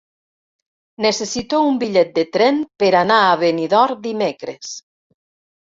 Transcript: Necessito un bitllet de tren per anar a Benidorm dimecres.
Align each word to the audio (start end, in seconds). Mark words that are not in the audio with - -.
Necessito 1.05 1.59
un 1.73 1.77
bitllet 1.83 2.09
de 2.17 2.25
tren 2.39 2.59
per 2.85 2.91
anar 3.03 3.21
a 3.29 3.39
Benidorm 3.45 4.05
dimecres. 4.09 4.77